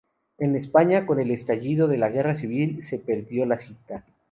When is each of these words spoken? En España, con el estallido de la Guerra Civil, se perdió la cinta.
En 0.39 0.55
España, 0.55 1.05
con 1.05 1.19
el 1.19 1.29
estallido 1.29 1.87
de 1.87 1.99
la 1.99 2.09
Guerra 2.09 2.33
Civil, 2.33 2.83
se 2.87 2.97
perdió 2.97 3.45
la 3.45 3.59
cinta. 3.59 4.03